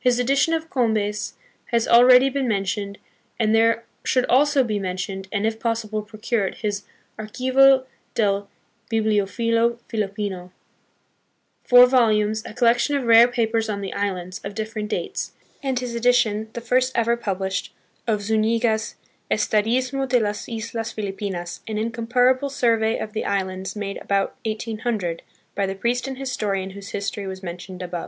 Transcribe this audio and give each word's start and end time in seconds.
His 0.00 0.18
edition 0.18 0.54
of 0.54 0.70
Combes 0.70 1.34
has 1.66 1.86
already 1.86 2.30
been 2.30 2.48
mentioned, 2.48 2.96
and 3.38 3.54
there 3.54 3.84
should 4.04 4.24
also 4.24 4.64
be 4.64 4.78
mentioned, 4.78 5.28
and 5.30 5.46
if 5.46 5.60
possible 5.60 6.00
procured, 6.00 6.54
his 6.54 6.84
Archivo 7.18 7.84
del 8.14 8.48
Biblitifilo 8.90 9.78
Filipino, 9.86 10.50
four 11.62 11.84
volumes, 11.84 12.42
a 12.46 12.54
collection 12.54 12.96
of 12.96 13.04
rare 13.04 13.28
papers 13.28 13.68
on 13.68 13.82
the 13.82 13.92
islands, 13.92 14.40
of 14.42 14.54
differ 14.54 14.78
ent 14.78 14.88
dates; 14.88 15.32
and 15.62 15.78
his 15.80 15.94
edition, 15.94 16.48
the 16.54 16.62
first 16.62 16.90
ever 16.94 17.14
published, 17.14 17.70
of 18.06 18.22
Zuniga's 18.22 18.94
Estadismo 19.30 20.08
de 20.08 20.18
las 20.18 20.48
Islas 20.48 20.92
Filipinas, 20.92 21.60
an 21.68 21.76
incomparable 21.76 22.48
survey 22.48 22.98
of 22.98 23.12
the 23.12 23.26
islands 23.26 23.76
made 23.76 23.98
about 23.98 24.36
1800, 24.46 25.20
by 25.54 25.66
the 25.66 25.74
priest 25.74 26.08
and 26.08 26.16
historian 26.16 26.70
whose 26.70 26.92
history 26.96 27.26
was 27.26 27.42
mentioned 27.42 27.82
above. 27.82 28.04